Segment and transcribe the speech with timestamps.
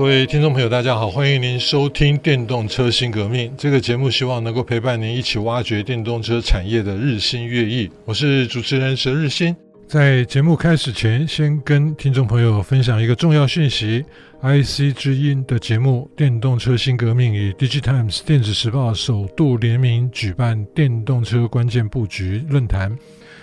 [0.00, 7.90] 各位听众朋友，大家好，欢迎您收听《电动车新革命》这个节目，希望能够陪伴您一起挖掘电动车产业的日新月异。
[8.06, 9.54] 我是主持人佘日新。
[9.86, 14.02] 在节目开始前，先跟听众朋友分享一个重要讯息
[14.40, 22.90] ：IC 之音的节目《电动车新革命》与《DigiTimes》电子时报首度联名举办电动车关键布局论坛，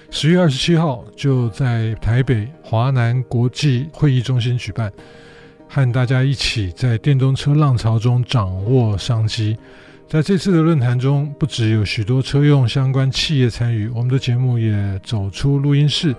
[0.10, 4.92] 十月二十七号就在台北华南国际会议中心举办。
[5.68, 9.58] 和大家一起在电动车浪潮中掌握商机。
[10.08, 16.16] 在这次的论坛中，不只有许多车用相关企业参与，我们的节目也走出录音室。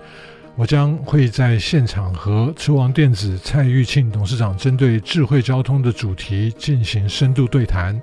[0.55, 7.99] 我将会在现场和车王电子蔡玉庆董事长针对智慧交通的主题进行深度对谈。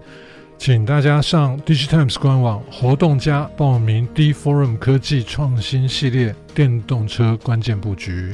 [0.59, 8.33] 请大家上 DigiTimes 官网活动家报名 D Forum 科技创新系列电动车关键布局。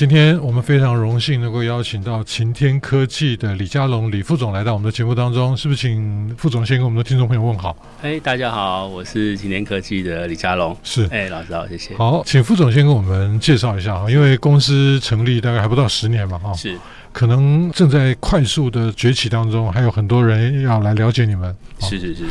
[0.00, 7.76] 今天我们非常荣幸能够邀请到擎天科技的李佳龙李副总来到我们的节目当中，是不是请副总先跟我们的听众朋友问好？
[8.00, 10.74] 哎，大家好，我是擎天科技的李佳龙。
[10.82, 11.94] 是，哎，老师好，谢谢。
[11.98, 16.74] 好，请副总先跟我们介绍一下哈，因为公司成立大概还不到十年嘛，哈，是，
[17.12, 21.54] 可能正在快速的崛起当中，还有很多人要来了解你们。
[21.80, 22.24] 是是是。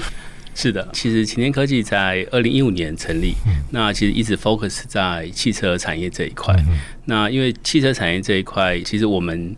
[0.61, 6.53] 是的，其实擎天科技在二零一五年成立，嗯，那其实一直 focus 在汽车产业这一块。
[6.67, 9.55] 嗯、那因为汽车产业这一块，其实我们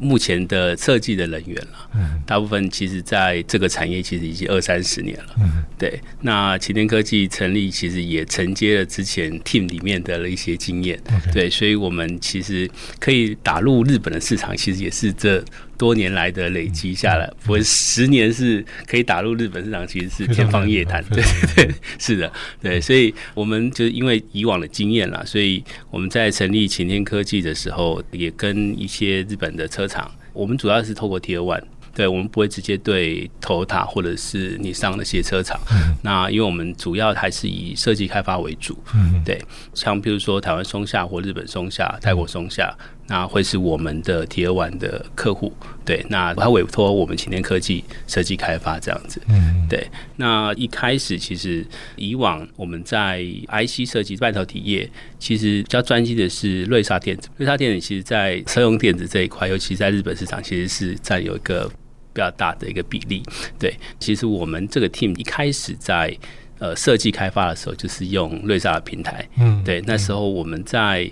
[0.00, 5.36] 目前的设计的人员了，嗯，大部分其实在这个产业其实已经二三十年了。
[5.40, 6.00] 嗯，对。
[6.22, 11.00] 那擎天科技成立，其实也承接了之前 team 里面的一些经验。
[11.32, 15.44] 对，所以我们其实可以打入日本的市场，其实也是这。
[15.80, 21.02] 多年来的累积下来，我十年是可以打入日本市场，其实是天方夜谭。
[21.04, 21.24] 对
[21.56, 22.30] 对，是的，
[22.60, 31.62] 对，所以我们就是因为以往的经验啦，所以我们在成立擎天科技的时候，也跟一些日本的车厂，我们主要是透过 Tier One。
[31.92, 35.60] 对，我们不会直接对 Toyota 或者是你上的些车厂。
[35.72, 35.96] 嗯。
[36.02, 38.78] 那因为我们主要还是以设计开发为主。
[38.94, 39.20] 嗯。
[39.24, 39.42] 对，
[39.74, 42.72] 像比如说台湾松下或日本松下、泰国松下，
[43.10, 45.52] 那会是我们的 Tier One 的客户。
[45.84, 49.20] 对，那他委托我们擎天科技设计开发这样子。
[49.28, 49.66] 嗯。
[49.68, 51.66] 对，那一开始其实
[51.96, 54.88] 以往我们在 IC 设计半导体业，
[55.18, 57.28] 其实比较专精的是瑞萨电子。
[57.36, 61.70] 瑞萨电子其实在车用电子这一块，尤其在日本市场，其实是占有一个。
[62.12, 63.22] 比较大的一个比例，
[63.56, 66.12] 对，其实我们这个 team 一开始在
[66.58, 71.08] 呃设计开发的时候，就是用瑞萨的平台，嗯，对，那时候我们在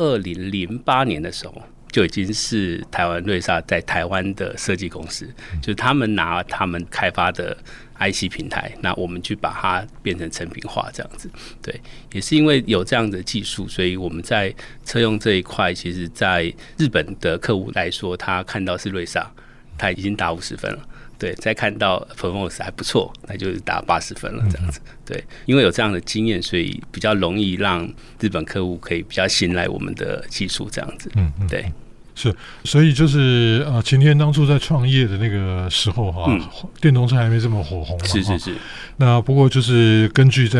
[0.00, 1.62] 二零零八年的时候
[1.92, 5.26] 就已经是台湾瑞萨在台湾的设计公司，
[5.60, 7.56] 就是他们拿他们开发的
[7.98, 11.30] IC 平台，那我们去把它变成成品化这样子，
[11.62, 11.80] 对，
[12.12, 19.30] 也是因为有这样的技术，所以我们在车用这一块，其实在日本的客户来说，他看到是瑞萨。
[19.78, 20.88] 他已经打五十分了，
[21.20, 27.86] 对，再看到 performance 还不错，那就是打八十分了，这样子，对，因为有这样的经验，所以比较容易让
[28.18, 31.70] 日本客户可以比较信赖我们的技术，这样子，嗯，对，
[32.14, 38.54] 是，所以就是呃，晴天当初在创业的那个时候哈、啊嗯，电动车还没这么火红嘛，是是是，
[38.96, 40.58] 那不过就是根据在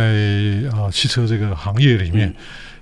[0.71, 2.29] 啊、呃、汽车这个行业里面。
[2.29, 2.35] 嗯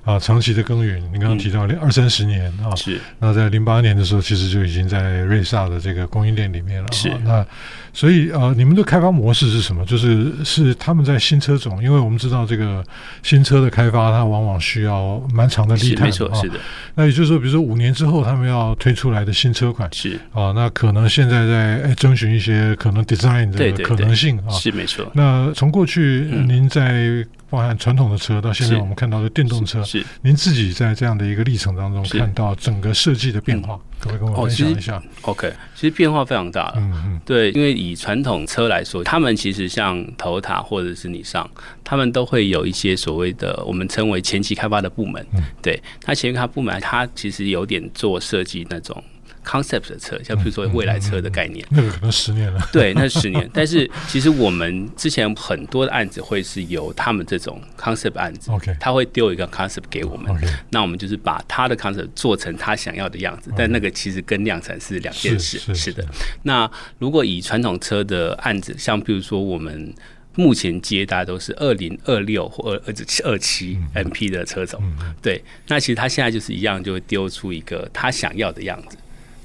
[0.09, 2.99] 啊，长期的耕耘，你刚刚提到二三十年啊，是。
[3.19, 6.89] 那在零八年的时候，其实就已经在瑞萨的这个供应链里面了。
[6.93, 7.13] 是。
[7.25, 7.47] 那
[7.93, 9.85] 所以呃，你们的开发模式是什么？
[9.87, 12.85] 就是是他们在新车种，因为我们知道这个
[13.23, 16.05] 新车的开发，它往往需要蛮长的历程。
[16.05, 16.59] 没错，是的。
[16.95, 24.51] 那也就是说，比如说五年之后他们要推出来的新车款，是啊，那可能现在在哎征询一些可能 design 的可能性啊。
[24.51, 25.11] 是没错。
[25.15, 33.79] 那从过去您在包含传统的车到现在我们看到的电动车，是您自己在这样的一个历程当中看到整个设计的变化，
[34.09, 34.97] 可不可以跟我分享一下？
[34.97, 36.73] 哦，OK，其实变化非常大。
[36.77, 41.49] 嗯嗯，对，因为以传统车来说，他们其实像 Toyota 或者是你上，
[41.85, 45.25] 他们都会有一些所谓的我们称为前期开发的部门。
[45.35, 49.03] 嗯，对，他前期开发部门，他其实有点做设计那种。
[49.45, 52.69] Concept 的车，像比如说未来车的概念，那个可能十年了。
[52.73, 53.49] 对，那十年。
[53.55, 60.49] 但是其实我们之前很多的案子会是由他们这种 concept 案子，OK，他会丢一个 concept 给我们，okay.
[60.71, 63.53] 那我们就是把他的 concept 做成他想要的样子。
[63.57, 65.59] 但那个其实跟量产是两件事。
[65.75, 66.05] 是，的。
[66.43, 69.95] 那如果以传统车的案子，像比如说我们。
[70.35, 74.81] 目前接大家都是二零二六或二二七二七 MP 的车种，
[75.21, 78.97] 对，那其实他现在就是一样，就会丢出一个他想要的样子，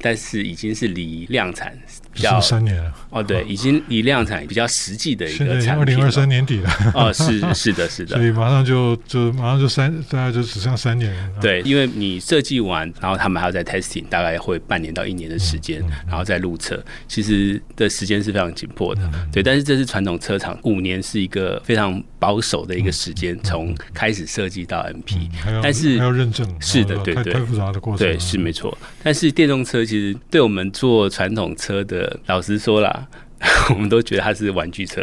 [0.03, 1.73] 但是已经是离量产。
[2.13, 5.61] 比较三年了哦，对，已经离量产比较实际的一个产品。
[5.61, 11.29] 现在二零二三年底了哦，是是的，是的，所以马上就就马上就三，大概就只剩三年了。
[11.41, 19.01] 对，因为你设计完，然后他们还要在 testing，大概会半年到一年的时间，然后再路测，其实的时间是非常紧迫的。
[19.31, 25.29] 对，但是这是传统车厂五年是一个非常保守的一个时间，从开始设计到 MP，
[25.63, 28.77] 但是还要认证，是的，对对，太复杂的过程，对，是没错。
[29.01, 32.02] 但是电动车其实对我们做传统车的。
[32.27, 33.07] 老实说啦，
[33.69, 35.01] 我们都觉得它是玩具车，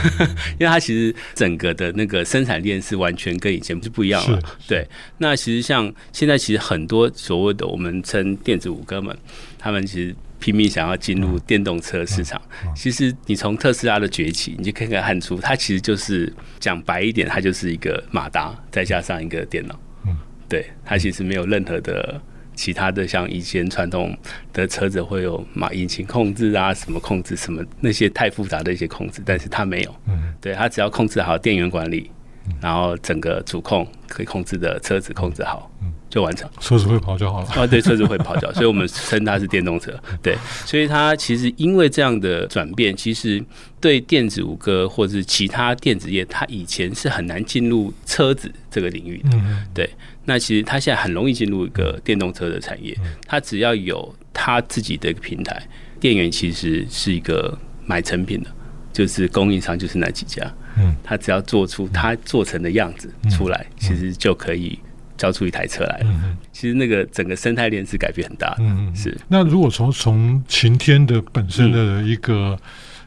[0.58, 4.40] 因为它其实整个的那个生产链是完全跟以前是不一样了。
[4.66, 4.86] 对，
[5.18, 9.16] 那其实像现在其实很多所谓的我们称电子五哥们，
[9.58, 12.40] 他们其实拼命想要进入电动车市场。
[12.74, 19.78] 其实你从特斯拉的崛起，你就可以看出，它其实就是讲白一点，它就是一个马达再加上一个电脑。
[20.06, 20.16] 嗯，
[20.48, 22.20] 对，它其实没有任何的。
[22.56, 24.16] 其他的像以前传统
[24.52, 32.10] 的车子会有马引擎控制啊，什么控制什么那些太复杂的一些控制，但是它没有，嗯，对，它只要控制好电源管理，
[32.60, 37.46] 然后整个主控可以控制的车子控制好，嗯，就完成，车子会跑就好了。
[37.50, 39.92] 啊，对，车子会跑就好，所以我们称它是电动车。
[40.22, 43.42] 对，所以它其实因为这样的转变，其实
[43.80, 49.88] 对电子五哥或者是其他电子业，它以前是很难进入车子这个领域的，嗯，对。
[50.28, 52.98] 那其实它现在很容易进入一个电动车的产业，
[53.28, 55.62] 它只要有它自己的一个平台，
[56.00, 58.50] 电源其实是一个买成品的，
[58.92, 64.78] 就是供应商就是那几家，嗯，他只要做出他做成的样子出来，其实就可以
[65.16, 66.36] 交出一台车来了。
[66.52, 69.16] 其实那个整个生态链是改变很大的，嗯，是。
[69.28, 72.58] 那如果从从晴天的本身的一个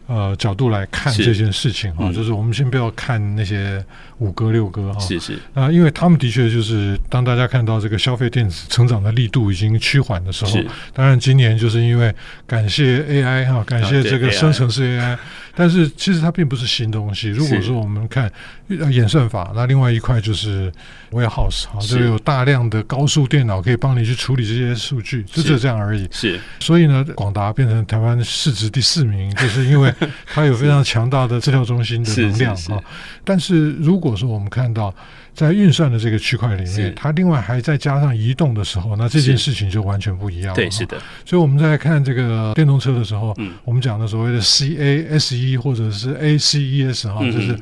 [0.07, 3.83] 呃角度来看这件事情啊，就是我们先不要看那些。
[4.19, 5.39] 五哥六哥啊，是是。
[5.53, 10.59] 啊，因为他们的确就是当大家看到这个消费电子成长的力度已经趋缓的时候，
[10.91, 12.13] 当然今年就是因为
[12.45, 15.17] 感谢 AI 哈，感谢这个生成式 AI，
[15.59, 17.27] 但是其实它并不是新东西。
[17.27, 18.31] 如果说我们看
[18.69, 20.71] 演算法，那另外一块就是
[21.11, 26.07] warehouse 哈，就有大量的高速电脑可以帮你去处理这些数据，就就这样而已。
[26.11, 29.93] 是，所以呢，广达变成台湾市值第四名，就是因为
[30.27, 32.81] 它有非常强大的资料中心的能量哈。
[33.25, 34.95] 但是如果说，我们看到
[35.39, 40.55] 在运算的这个区块里面，它另外还再加上移动的时候，那这件事情就完全不一样了。
[40.55, 40.97] 对，是的。
[41.23, 47.57] 所以我们在看这个电动车的时候，嗯，我们讲的所谓的 CASE 或者是 ACES 哈，就是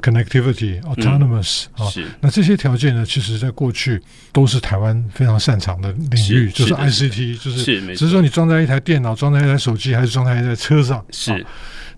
[0.00, 2.06] Connectivity、Autonomous 啊，是。
[2.20, 4.00] 那这些条件呢，其实在过去
[4.32, 7.64] 都是台湾非常擅长的领域，就是 ICT，就是
[7.94, 11.44] 只是说你装在一台电脑、装在一台手机，还是装在一台车上，是。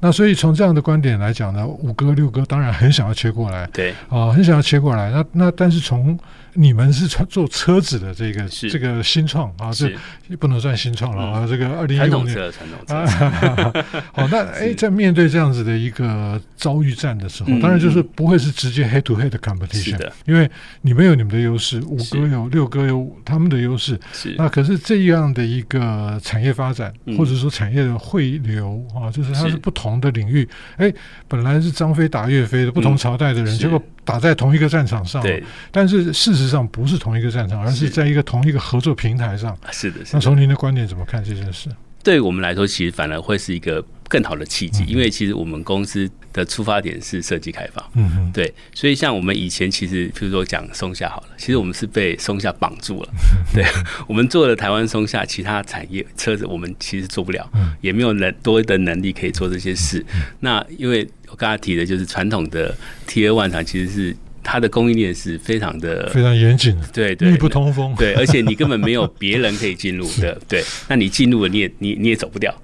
[0.02, 5.10] 那所以从这样的观点来讲呢，五哥六哥当然很想要切过来，对啊，很想要切过来。
[5.10, 6.18] 那那但是从
[6.54, 9.92] 你们是做车子的这个这个新创啊，这
[10.36, 11.46] 不能算新创了啊。
[11.46, 13.84] 这个二零一五年，传统车，传统车。
[14.14, 19.40] 好，那 哎，在面对这样子的一个遭遇战的时候，当然就是不会是直接 head to head 的。
[19.40, 20.48] competition，因为
[20.82, 23.98] 你们有你们的优势，五哥有六哥有他们的优势。
[24.12, 24.34] 是。
[24.36, 30.46] 那可是这样的一个产业发展，或者说产业的汇流啊，就是它是不同的领域。
[30.76, 30.92] 哎，
[31.26, 35.22] 本来是张飞打岳飞的不同朝代的人，结果打在同一个战场上。
[35.22, 39.56] 对，但是事实上不是同一个战场，而是在一个同一个合作平台上。
[39.70, 40.08] 是的，是的。
[40.12, 41.68] 那从您的观点怎么看这件事？
[42.02, 47.90] 对我们来说，其实反而会是一个更好的契机，因为其实我们公司的出发点是设计开发。
[47.92, 48.32] 嗯嗯。
[48.32, 53.08] 对，所以像我们以前其实，比如说讲松下好了，其实我们是被松下绑住了。
[53.52, 53.62] 对，
[54.08, 57.46] 我们做了台湾松下，其他产业车子我们其实做不了，
[57.82, 60.02] 也没有能多的能力可以做这些事。
[60.38, 62.74] 那因为我刚才提的就是传统的
[63.06, 64.16] Tier 1厂其实是。
[64.42, 72.54] 它的供应链是非常的非常严谨的，对对，密不通风，对，而且你根本没有别人可以进入 的，对，那你进入了，你也你你也走不掉。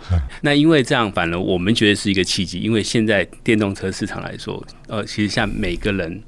[0.41, 6.23] 那因为这样，反而我们觉得是一个契机，因为现在电动车市场来说，呃，其实像每个人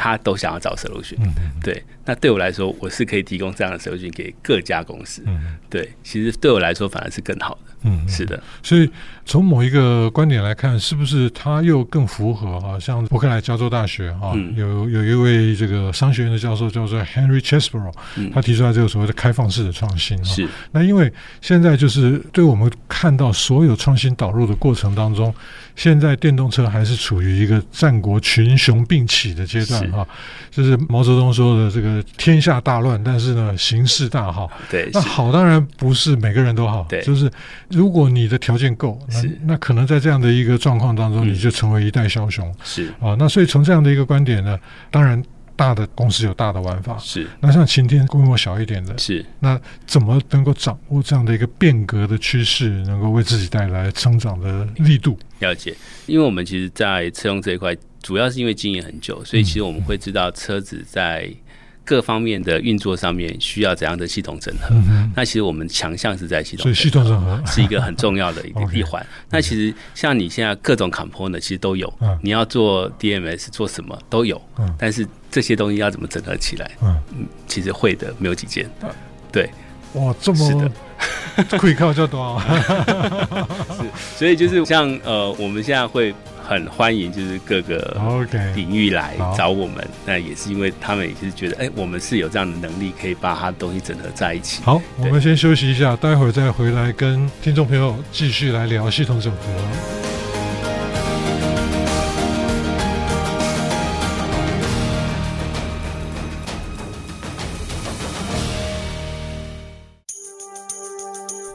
[0.00, 1.18] 他都想要找 solution，
[1.62, 5.22] 对，那对我来说，我是可以提供这样的 solution 给各家公司，
[5.68, 7.70] 对，其实对我来说反而是更好的。
[7.82, 8.90] 嗯，是的，所以
[9.24, 12.78] 从某一个观点来看，是不是它又更符合啊？
[12.78, 17.92] 像伯克莱加州大学哈，有有一位这个商学院的教授叫做 Henry Chesbrough，
[18.34, 20.22] 他提出来这个所谓的开放式的创新。
[20.22, 25.34] 是，那因为现在就是对我们看到所有创新导入的过程当中，
[25.80, 30.06] 现在电动车还是处于一个战国群雄并起的阶段哈，
[30.50, 34.50] 就是毛泽东说的这个天下大乱，但是呢形势大好。
[34.70, 37.30] 对，那好当然不是每个人都好，对，就是
[37.70, 42.54] 如果你的条件够，那那可能在这样的一个状况当中，你就成为一代枭雄。
[42.62, 44.58] 是啊，那所以从这样的一个观点呢，
[44.90, 45.22] 当然。
[45.60, 47.28] 大的公司有大的玩法，是。
[47.38, 49.22] 那像晴天规模小一点的，是。
[49.40, 55.18] 那怎么能够掌握这样的一个变革的趋势，能够为自己带来成长的力度？
[55.40, 55.76] 了解，
[56.06, 61.30] 因为我们其实，在车用这一块，主要是因为经营很久，所以其实我们会知道车子在。
[61.84, 64.68] 各方面的运作上面需要怎样的系统整合？
[64.70, 67.42] 嗯、那其实我们强项是在系统整合，所以系统整合。
[67.46, 69.04] 是一个很重要的一个 一环。
[69.30, 76.70] 那其实像你现在各种 component 其实都有，嗯、你要做 DMS 做什么都有，嗯、但是这些东西要怎么整合起来？
[76.82, 76.96] 嗯，
[77.46, 78.68] 其实会的没有几件。
[79.32, 79.50] 对，
[79.94, 80.54] 哇，这么是
[81.44, 82.40] 的， 可以靠这多，
[83.76, 83.84] 是，
[84.18, 86.14] 所以就是像呃，我们现在会。
[86.50, 87.96] 很欢迎，就是各个
[88.56, 89.88] 领域来找我们。
[90.04, 94.60] 那也是因为他们也是觉得，哎、欸，我们是有这样的能力，可以把他的东西整合在一起。
[94.64, 100.09] 好，我们先休息一下，待会儿再回来跟听众朋友继续来聊系统整合。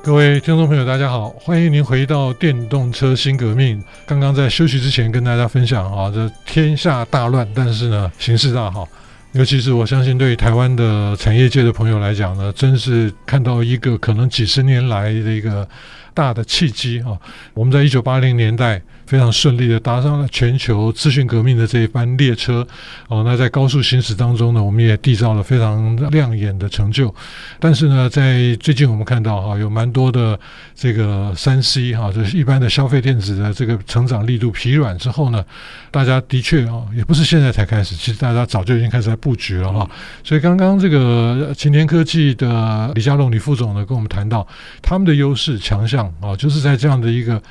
[0.06, 3.84] 各位听众朋友，大家好，欢迎您回到电动车新革命。
[4.06, 8.88] 刚刚在休息之前跟大家分享啊，这天下大乱，但是呢，形势大好。
[9.32, 15.68] 尤其是我相信，对台湾的产业界的朋友来讲呢，真是看到一个可能几十年来的一个
[16.14, 17.18] 大的契机啊。
[17.56, 18.80] 我们在一九八零年代。
[19.06, 22.68] 非常顺利的搭上了全球资讯革命的这一班列车
[23.08, 27.14] 哦，那在高速行驶当中呢，我们也缔造了非常亮眼的成就。
[27.60, 30.40] 但是呢，在最近我们看到哈，有蛮多的
[30.74, 35.46] 这个三 C 哈，就是一般的消费电子的这个成长力度疲软之后呢，
[35.92, 39.90] 大家的确啊，也不是现在才开始，其实大家早就已经开始在布局了哈。
[40.24, 44.48] 所以刚刚这个晴天科技的李家龙李副总呢，跟我们谈到
[44.82, 47.42] 他们的优势强项啊，就是在这样的一个。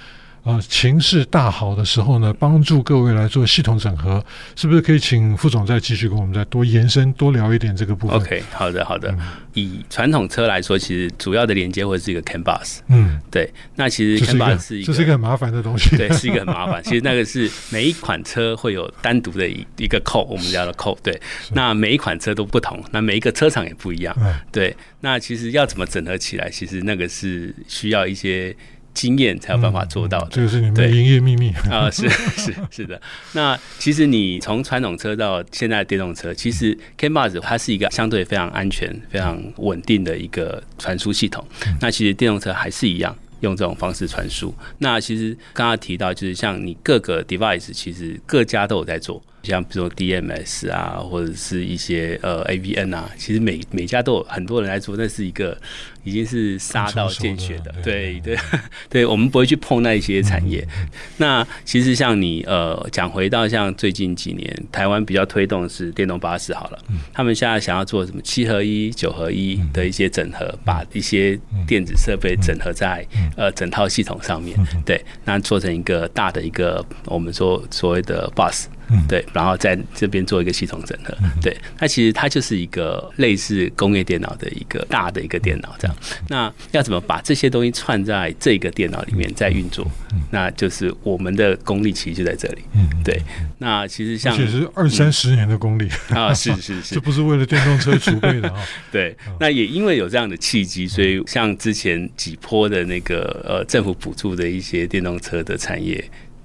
[0.45, 4.23] 啊，情势大好的时候呢，帮助各位来做系统整合，
[4.55, 9.11] 是不是可以请副总再继续跟我们再多延伸、多聊一点这个部分？OK，好的，好的。
[9.13, 9.21] 嗯、
[9.55, 12.81] 以传统车来说，其实主要的连接会是一个 CAN bus。
[12.89, 13.51] 嗯，对。
[13.77, 15.97] 那其实 CAN bus 是一个，这是一个很麻烦的东西。
[15.97, 16.83] 对，是一个很麻烦。
[16.85, 20.99] 其实那个是每一款车会有单独的一一个扣，我们叫的扣。
[21.03, 21.19] 对，
[21.53, 24.15] 那每一款车都不同，那每一个车厂也不一样。
[24.21, 28.55] 嗯、对，那其实要怎么整合起来，其实那个是需要一些。
[28.95, 31.91] 经验才有办法做到的，这个是你们的营业秘密啊！
[31.91, 33.01] 是是是的。
[33.33, 41.45] 那其实你从传统车到现在的电动车，其实 CAN bus 它是一个相对非常安全、非常稳定的一个传输系统。
[41.67, 44.55] 嗯、那其实电动车还是一样用这种方式传输。
[44.79, 49.23] 那其实刚刚提到，就是像你各个 device，其实各家都有在做。
[49.45, 55.57] 像比如说 DMS 啊，或者是一些呃 AVN 啊，其实每每家都有很多人来做，那是一个
[56.03, 58.37] 已经是杀到见血的，对对
[58.89, 60.67] 对，我们不会去碰那一些产业。
[60.81, 78.67] 嗯、那其实像你呃讲回到像最近几年台湾比较推动的是电动巴士好了，嗯、他们现在想要做什么七合一、九合一的一些整合，嗯、把一些电子设备整合在、嗯、呃整套系统上面，嗯、对，那做成一个大的一个我们说所谓的 bus。
[78.91, 85.97] 嗯，对，然后在这边做一个系统整合，对，那其实它就是一个类似工业电脑的一个大的一个电脑这样。
[86.29, 89.87] 那要怎么把这些东西串在这个电脑里面再运作？
[90.31, 92.63] 那就是我们的功力其实就在这里。
[92.75, 93.21] 嗯，对。
[93.59, 98.63] 那其实像，其实二三十年的功力啊，是是是，这不是为了电动车储备的啊。
[98.93, 106.03] 对，那也因为有这样的契机，所以像之前几波的那个呃政府补助的一些电动车的产业。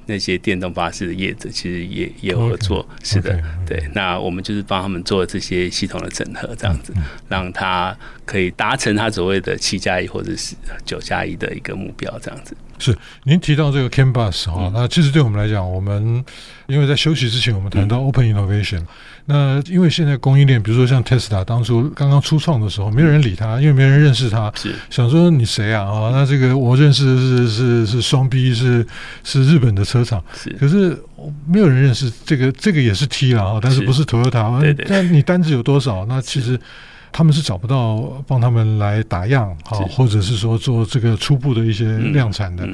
[0.09, 3.67] 那些电动巴士的业者其实也也有合作，Okay, 是的，okay, okay.
[3.67, 3.89] 对。
[3.93, 12.57] 那我们就是帮他们做这些系统的整合，这样子，嗯、让他可以达成他所谓的七加一或者是九加一的一个目标，这样子。
[12.79, 16.25] 是，您提到这个 CAN bus 哈、嗯，那其实对我们来讲，我们
[16.65, 18.87] 因为在休息之前，我们谈到 Open Innovation、嗯。
[19.29, 25.83] 那因为现在供应链，比如说像 Tesla 当初刚刚初创的时候，没有人理他，因为没人认识他，是想说你谁啊？
[25.83, 28.85] 啊，那这个我认识的是是是双 B，是
[29.23, 30.97] 是日本的车厂，是，可是
[31.47, 34.59] 没有人认识这个，这个也是 T 了啊，但是不是 Toyota？
[34.59, 36.05] 对对，但你单子有多少？
[36.09, 36.59] 那其实。
[37.11, 42.69] 他们是找不到帮他们来打样啊，或者是说做这个初步的一些量产的。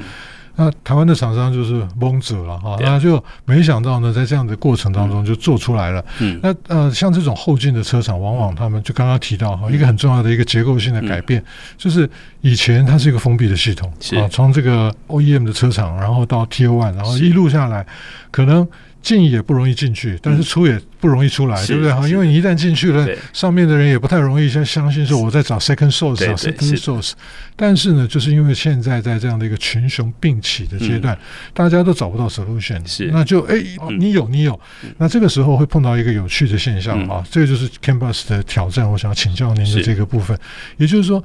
[0.56, 6.04] 那台湾的厂商就是蒙者了哈，那就没想到呢，在这样的过程当中就做出来了。
[6.42, 11.44] 那呃，像这种后进的车厂，往往他们就刚刚提到哈，一个很重要的一个结构性的改变，
[11.76, 12.08] 就是
[12.40, 17.86] 以前它是一个封闭的系统啊，从这个 OEM 的车厂，然后到 Tier One，然后一路下来，
[18.30, 18.66] 可能。
[19.06, 21.92] 进也不容易进去，但是出也不容易出来，嗯、对不对？
[21.92, 27.12] 哈，因为你一旦进去了，上面的人也不太容易相相信说我在找 second source，找 second source。
[27.54, 31.20] 但是呢，就是因为现在在这样的一个群雄并起的阶段，嗯、
[31.54, 33.08] 大家都找不到 solution，是。
[33.12, 33.54] 那就哎，
[33.96, 34.58] 你有你有，
[34.98, 38.90] 那这个时候会碰到一个有趣的现象啊，嗯、这个就是 CAN BUS 的挑战。
[38.90, 40.36] 我想要请教您的这个部分，
[40.78, 41.22] 也就是说。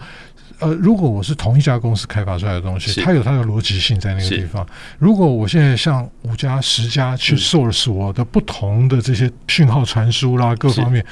[0.62, 4.65] 呃，如果我是同一家公司开发出来的东西，它有它的逻辑性在那个地方。
[5.00, 11.03] 如果我现在像五家、十家去 source 我的不同的这些讯号传输啦，各方面，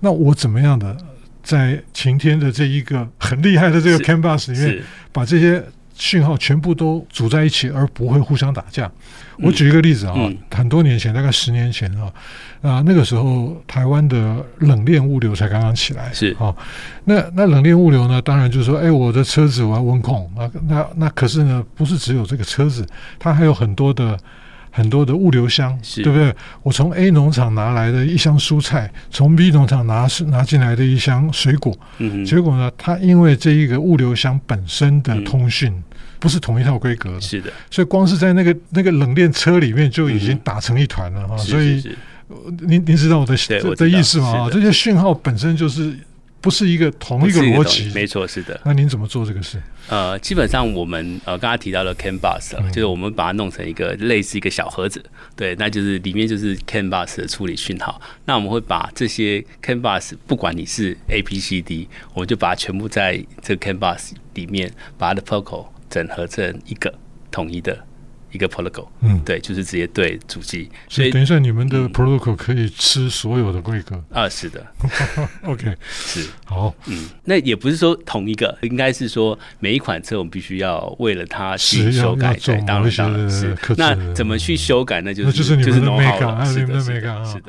[0.00, 0.96] 那我怎么样的
[1.42, 5.64] 在晴天的这一个很厉害的这个 CAN BUS 里面，把这些
[5.98, 8.90] 讯号全部都组在一起，而不会互相打架？
[9.38, 10.14] 我举一个例子啊，
[10.50, 12.10] 很多年前，大概十年前啊。
[12.60, 16.54] 啊，那个时候台湾的冷链物流才刚刚起来，是啊。
[17.04, 20.50] 那那冷链物流呢，当然就是说，哎，我的车子我要温控啊。
[20.66, 22.84] 那那可是呢，不是只有这个车子，
[23.18, 24.18] 它还有很多的
[24.72, 26.34] 很多的物流箱，是对不对？
[26.64, 35.72] 我从 A 农场拿来的一箱蔬菜，从 B 农场拿拿进来的一箱水果，嗯，结果呢，它因为这一个物流箱本身的通讯
[36.18, 41.82] 不是同一套规格，是的，所以光是在那个那个冷链车里面就已经打成一团了哈，所以。
[42.60, 43.34] 您您知道我的
[43.64, 44.40] 我的意思吗？
[44.40, 45.94] 啊，这些讯号本身就是
[46.42, 48.60] 不是一个同一个逻辑，没错，是的。
[48.66, 49.58] 那您怎么做这个事？
[49.88, 55.02] 呃，基本上我们呃刚刚提到了 CAN BUS，嗯、就是我们把它弄成一个类似一个小盒子，
[55.34, 57.98] 对，那就是里面就是 CAN BUS 的处理讯号。
[58.26, 66.92] 那我们会把这些 CAN BUS，不管你是 A、B、C、D，我们就把它全部在这个 CAN BUS 里面把它的 protocol 整合成一个
[67.30, 67.84] 统一的。
[68.30, 74.04] 一个 protocol，嗯，对，就是直接对主机，所以等一下你们的 protocol 可以吃所有的规格。
[74.12, 74.66] 啊，是的，
[75.44, 76.26] OK，是。
[76.44, 85.00] 好，嗯，那也不是说同一个，应该是说每一款车我们必须要为了它去修改，对，当然当然是，那怎么去修改？
[85.00, 87.44] 那就是就是你们的 make，是的，是的，是的，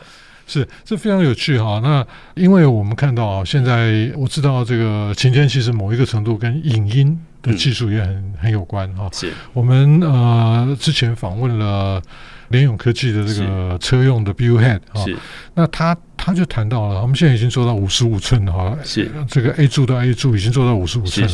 [0.49, 1.79] 是这非常有趣哈。
[1.81, 7.17] 那因为我们看到啊，现在我知道这个晴天其实某一个程度跟影音。
[7.41, 12.01] 的技术也很很有关哈，是我们呃之前访问了
[12.49, 15.05] 联咏科技的这个车用的 BU Head 哈，
[15.53, 21.25] 那他他就谈到了，我们现在已经做到五十五寸哈，是这个 A 柱到 A 柱已经做到五十五寸，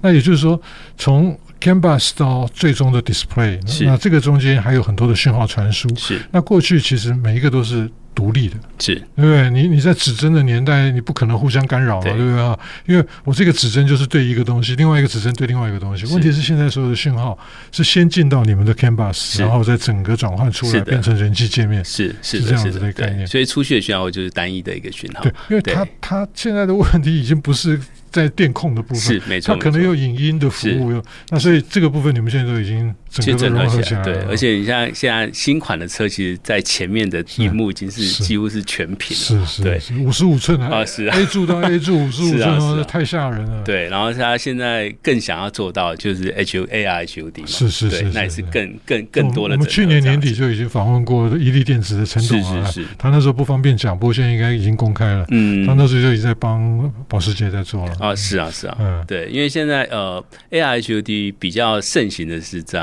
[0.00, 0.60] 那也就是说
[0.98, 7.88] 从 CAN BUS 到最终的 Display，那这个中间还有很多的讯号传输，是那过去其实每一个都是。
[8.14, 9.50] 独立的，是对不对？
[9.50, 12.58] 你你在指针的年代，你不可能互相干扰嘛，对，对不对啊？
[12.86, 16.04] 因为我这个指针就是对一个东西，另外一个指针对另外一个东西。
[16.12, 17.38] 问题是现在所有的讯号
[17.70, 23.26] 是先进到你们的 canvas，然后再整个转换出来变成人机界面，是是，是这样子的概念。
[23.26, 25.22] 所以出去的讯号就是单一的一个讯号。
[25.22, 27.80] 对，因为它它现在的问题已经不是。
[28.12, 34.02] 在电控的部分是没错，它可能有影音的服务，有那所以这个部分你们现在都已经整个融合起来。
[34.02, 43.62] 对，而且你像现在新款的车，其实在前面的屏幕已经是几乎是全屏了，是是，对，五十五寸啊，是 A 柱到 A 柱 五十五寸，太吓人了。
[43.64, 49.54] 对，然后他现在更想要做到就是 H U A R H U D 嘛，是是是，那也是更更更多的。
[49.54, 55.24] 我们去年年底就已经访问过伊利电池的陈董了，是是是，他那时候不方便讲，不过现在应该已经公开了。
[55.30, 57.96] 嗯，他那时候就已经在帮保时捷在做了。
[58.02, 58.76] 啊，是啊，是啊。
[58.80, 62.80] 嗯，对，因为现在呃，AI HUD 比较盛行的是在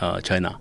[0.00, 0.52] 呃 China，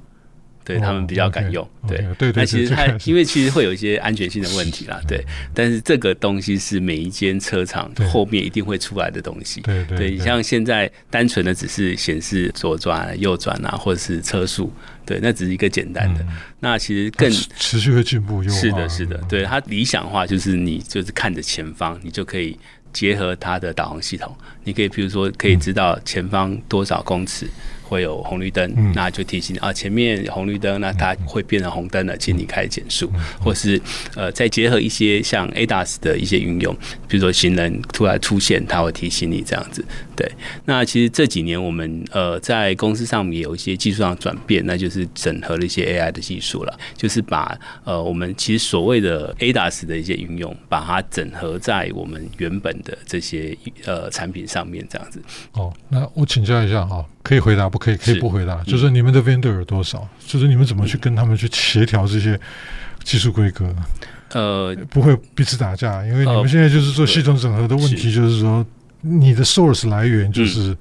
[0.64, 2.32] 对他们比较敢用，对对。
[2.36, 5.26] 那其实它因为其实会有一些安全性的问题啦，对。
[5.52, 10.12] 但是这个东西是每一间车厂后面一定会出来的东西，对对。
[10.12, 14.72] 你像现在单纯的只是显示左转、右转啊，或者是车速，
[15.06, 16.24] 对，那只是一个简单的。
[16.60, 19.44] 那其实更持续的进步，是的，是的，对。
[19.44, 22.56] 它理想化就是你就是看着前方，你就可以。
[22.93, 27.47] 结合它的导航系统，你可以比如说可以知道前方多少公尺
[27.88, 33.82] 会有红绿灯，嗯、那就提醒你啊，前面有红绿灯，那它会变成红灯了，请你开始减速，嗯、或是
[34.15, 36.76] 呃再结合一些像 ADAS 的一些运用，
[37.08, 39.84] 比如说行人突然出现，它会提醒你这样子。
[40.15, 40.30] 对，
[40.65, 55.21] 那其实这几年我们呃在公司上面有一些技术上的转变，那就是整合了一些 AI 的技术了，就是把呃我们其实所谓的 ADAS 的一些运用，把它整合在我们原本的这些呃产品上面这样子。
[55.54, 57.98] 哦，那我请教一下哈，可以回答不可以？
[57.98, 58.58] 可以不回答？
[58.63, 60.08] 是就是你们的 vendor 有多少？
[60.26, 62.40] 就是你们怎么去跟他们去协调这些
[63.04, 63.76] 技术规格？
[64.32, 68.66] 呃，不会彼此打架，因为你们现在就是做系统整合的问题，就是说。
[69.02, 70.76] 你的 source 来源就是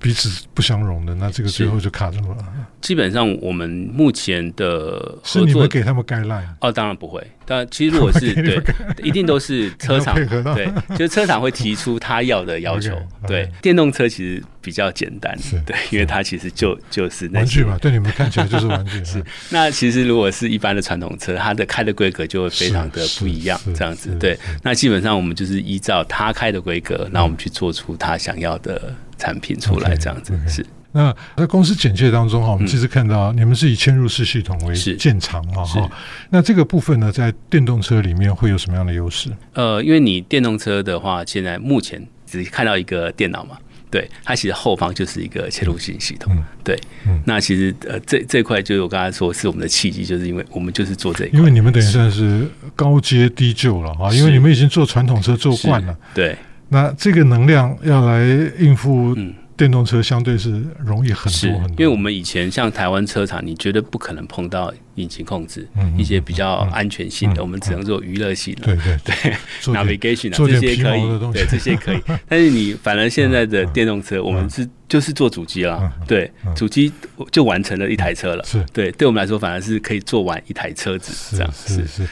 [0.00, 2.36] 彼此不相容的，那这个最后就卡住了。
[2.80, 6.46] 基本上我们目前的合作，是你们给他们 guideline？
[6.60, 7.20] 哦，当然不会。
[7.46, 8.60] 但其实如果是对，
[9.02, 10.14] 一定都是车厂
[10.54, 12.90] 对，就是车厂会提出他要的要求。
[13.26, 19.02] 对.电动车其实比较简单，是对，因为它其实就就是那玩具嘛，对你们看起来就是玩具。
[19.06, 24.10] 是，那其实如果是一般的传统车，它的开的规格就会非常的不一样，这样子。
[24.18, 30.66] 对，那基本上我们就是依照他开的规格，那我们去做出他想要的产品出来，这样子.是。
[30.96, 35.90] 那在公司简介当中哈，我们其实看到你们是以嵌入式系统为建厂嘛哈。
[36.30, 39.28] 那这个部分呢，在电动车里面会有什么样的优势？
[39.52, 43.58] 呃，因为你电动车的话，现在目前只看到一个电脑嘛，
[43.90, 46.34] 对，它其实后方就是一个嵌入性系统。
[46.64, 46.80] 对，
[47.26, 51.38] 那其实呃，这这块就是我刚才说是我们的契机，就是因为我们就是做这一块。
[51.38, 55.94] 因为你们等于算是高阶低就了啊，因为你们已经做传统车做惯了。
[56.14, 56.34] 对，
[56.70, 58.24] 那这个能量要来
[58.58, 59.14] 应付。
[59.56, 65.66] 电动车相对是容易很多很多，因为我们以前像台湾车厂，你绝对不可能碰到引擎控制，
[65.96, 69.36] 一些比较安全性的，我们只能做娱乐性的，对对对，
[69.74, 72.00] navigation 啊这些可以，对这些可以。
[72.28, 76.92] 但是你反而现在的电动车，我们是就是做主机了，对，主机
[77.32, 78.64] 就完成了一台车了，是。
[78.72, 82.06] 对，对我们来说反而是可以做完一台车子这样，是是。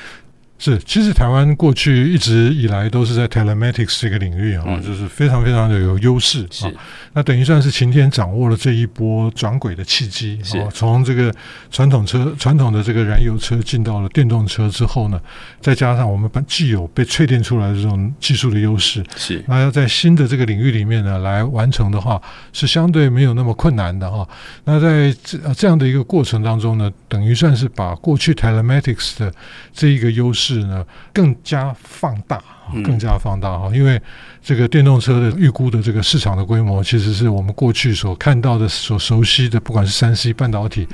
[0.57, 6.71] 是，其实台湾过去一直以来都是在 telematics 这个领域啊，嗯、就是非常非常的有优势啊。
[7.15, 10.69] 那等于算是晴天掌握了这一波转轨的契机哦。
[10.75, 11.33] 从这个
[11.71, 15.21] 传统车、传统的这个燃油车进到了电动车之后呢，
[15.61, 22.21] 再加上我们本既有被淬炼出来的这种技术的优势，是那要在新的这个领域里面呢来完成的话，
[22.53, 24.29] 是相对没有那么困难的哈。
[24.65, 29.33] 那在这这样的一个过程当中呢，等于算是把过去 telematics 的
[29.73, 30.65] 这一个优势。
[30.65, 32.43] 呢，更加放大，
[32.85, 34.01] 更加放大哈，因为
[34.43, 40.89] 这个电动车的预估的这个市场的规模，其实是我们过去所看到的、所熟悉的，不管是三 C 半导体。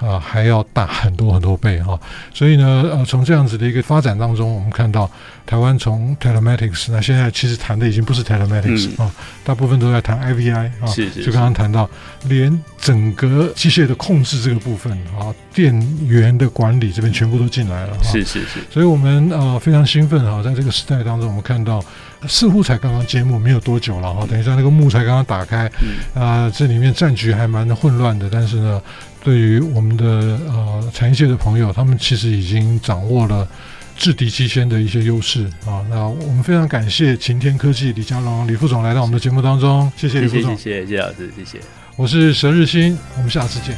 [0.00, 1.98] 啊，还要大很多很多倍哈，
[2.32, 5.10] 所以呢，呃，从这样子的一个发展当中，我们看到
[5.44, 11.24] 台湾从 telematics，那现在其实谈的已经不是 telematics、嗯、啊，大部分都在谈 IVI 啊，是是是。
[11.24, 11.90] 就刚刚谈到，
[12.24, 15.74] 连整个机械的控制这个部分啊，电
[16.06, 21.84] 源的管理这边全部都进来了，是是是，所以我们呃非常兴奋哈，在这个时代当中，我们看到
[22.28, 25.68] 似乎才刚刚揭幕没有多久了哈，等一下那个幕才刚刚打开，
[26.14, 28.80] 嗯、啊，这里面战局还蛮混乱的，但是呢。
[29.28, 33.46] 对于我们的呃产业界的朋友，他们其实已经掌握了
[33.94, 35.84] 制敌机先的一些优势啊。
[35.90, 41.60] 那我们非常感谢晴天科技李家龙李副总来到我们的节目当中，谢谢李副总，谢谢谢谢老师，谢谢。
[41.94, 43.76] 我是佘日新，我们下次见。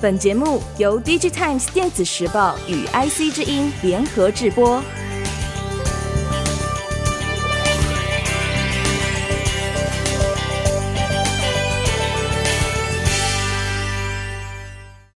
[0.00, 4.82] 本节目由 DigiTimes 电子时报与 IC 之音联合制播。